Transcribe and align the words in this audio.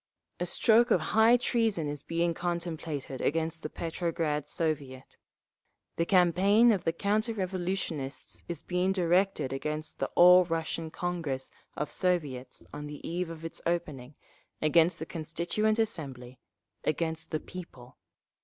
A 0.39 0.47
stroke 0.47 0.89
of 0.89 0.99
high 1.13 1.37
treason 1.37 1.87
is 1.87 2.01
being 2.01 2.33
contemplated 2.33 3.21
against 3.21 3.61
the 3.61 3.69
Petrograd 3.69 4.47
Soviet…. 4.47 5.15
The 5.97 6.07
campaign 6.07 6.71
of 6.71 6.85
the 6.85 6.91
counter 6.91 7.35
revolutionists 7.35 8.43
is 8.47 8.63
being 8.63 8.93
directed 8.93 9.53
against 9.53 9.99
the 9.99 10.07
All 10.15 10.45
Russian 10.45 10.89
Congress 10.89 11.51
of 11.77 11.91
Soviets 11.91 12.65
on 12.73 12.87
the 12.87 13.07
eve 13.07 13.29
of 13.29 13.45
its 13.45 13.61
opening, 13.67 14.15
against 14.59 14.97
the 14.97 15.05
Constituent 15.05 15.77
Assembly, 15.77 16.39
against 16.83 17.29
the 17.29 17.39
people. 17.39 17.99